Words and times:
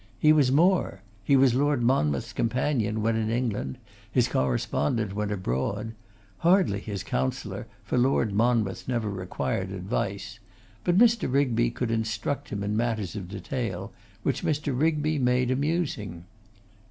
He 0.17 0.33
was 0.33 0.51
more; 0.51 1.03
he 1.23 1.35
was 1.37 1.53
Lord 1.53 1.83
Monmouth's 1.83 2.33
companion 2.33 3.03
when 3.03 3.15
in 3.15 3.29
England, 3.29 3.77
his 4.11 4.27
correspondent 4.27 5.13
when 5.13 5.29
abroad; 5.29 5.91
hardly 6.39 6.79
his 6.79 7.03
counsellor, 7.03 7.67
for 7.83 7.99
Lord 7.99 8.33
Monmouth 8.33 8.87
never 8.87 9.11
required 9.11 9.71
advice; 9.71 10.39
but 10.83 10.97
Mr. 10.97 11.31
Rigby 11.31 11.69
could 11.69 11.91
instruct 11.91 12.49
him 12.49 12.63
in 12.63 12.75
matters 12.75 13.15
of 13.15 13.27
detail, 13.29 13.91
which 14.23 14.43
Mr. 14.43 14.75
Rigby 14.75 15.19
made 15.19 15.51
amusing. 15.51 16.25